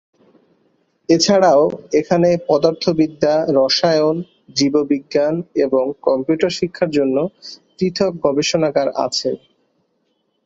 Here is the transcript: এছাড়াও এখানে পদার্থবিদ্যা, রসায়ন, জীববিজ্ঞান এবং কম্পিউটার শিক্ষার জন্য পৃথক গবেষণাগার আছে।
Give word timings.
এছাড়াও 1.09 1.63
এখানে 1.99 2.29
পদার্থবিদ্যা, 2.49 3.33
রসায়ন, 3.57 4.17
জীববিজ্ঞান 4.57 5.35
এবং 5.65 5.83
কম্পিউটার 6.07 6.51
শিক্ষার 6.59 6.89
জন্য 6.97 7.17
পৃথক 7.77 8.11
গবেষণাগার 8.25 8.89
আছে। 9.05 9.29